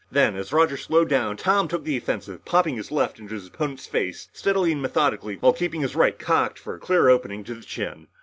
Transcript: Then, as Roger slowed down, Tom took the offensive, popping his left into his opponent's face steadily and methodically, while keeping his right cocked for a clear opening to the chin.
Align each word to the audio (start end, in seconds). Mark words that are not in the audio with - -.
Then, 0.11 0.35
as 0.35 0.51
Roger 0.51 0.77
slowed 0.77 1.09
down, 1.09 1.37
Tom 1.37 1.67
took 1.67 1.83
the 1.83 1.95
offensive, 1.95 2.43
popping 2.43 2.75
his 2.75 2.91
left 2.91 3.19
into 3.19 3.35
his 3.35 3.45
opponent's 3.45 3.85
face 3.85 4.29
steadily 4.33 4.71
and 4.71 4.81
methodically, 4.81 5.35
while 5.35 5.53
keeping 5.53 5.81
his 5.81 5.95
right 5.95 6.17
cocked 6.17 6.57
for 6.57 6.73
a 6.73 6.79
clear 6.79 7.07
opening 7.07 7.43
to 7.43 7.53
the 7.53 7.61
chin. 7.61 8.07